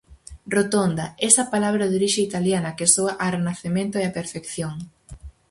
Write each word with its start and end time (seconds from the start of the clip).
Rotonda, 0.55 1.05
esa 1.29 1.43
palabra 1.53 1.85
de 1.87 1.95
orixe 1.99 2.21
italiana 2.29 2.75
que 2.77 2.91
soa 2.93 3.13
a 3.23 3.25
Renacemento 3.35 3.95
e 3.99 4.03
a 4.07 4.15
perfección. 4.19 4.75